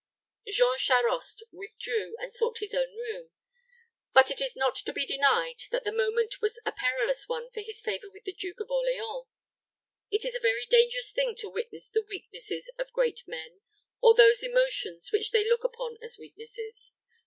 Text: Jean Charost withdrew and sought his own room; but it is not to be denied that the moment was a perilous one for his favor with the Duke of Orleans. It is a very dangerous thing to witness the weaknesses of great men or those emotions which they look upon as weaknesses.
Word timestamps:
Jean 0.47 0.79
Charost 0.79 1.43
withdrew 1.51 2.15
and 2.17 2.33
sought 2.33 2.57
his 2.57 2.73
own 2.73 2.91
room; 2.97 3.29
but 4.13 4.31
it 4.31 4.41
is 4.41 4.55
not 4.55 4.73
to 4.73 4.91
be 4.91 5.05
denied 5.05 5.61
that 5.69 5.83
the 5.83 5.91
moment 5.91 6.41
was 6.41 6.59
a 6.65 6.71
perilous 6.71 7.27
one 7.27 7.51
for 7.51 7.61
his 7.61 7.81
favor 7.81 8.09
with 8.09 8.23
the 8.23 8.33
Duke 8.33 8.59
of 8.59 8.71
Orleans. 8.71 9.27
It 10.09 10.25
is 10.25 10.33
a 10.33 10.39
very 10.39 10.65
dangerous 10.65 11.11
thing 11.11 11.35
to 11.35 11.49
witness 11.49 11.87
the 11.87 12.01
weaknesses 12.09 12.71
of 12.79 12.91
great 12.91 13.27
men 13.27 13.61
or 14.01 14.15
those 14.15 14.41
emotions 14.41 15.11
which 15.11 15.29
they 15.29 15.47
look 15.47 15.63
upon 15.63 15.99
as 16.01 16.17
weaknesses. 16.17 16.93